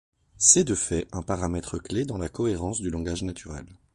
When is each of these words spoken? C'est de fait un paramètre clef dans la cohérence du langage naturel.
C'est 0.39 0.63
de 0.63 0.73
fait 0.73 1.05
un 1.11 1.21
paramètre 1.21 1.77
clef 1.77 2.07
dans 2.07 2.17
la 2.17 2.27
cohérence 2.27 2.81
du 2.81 2.89
langage 2.89 3.21
naturel. 3.21 3.67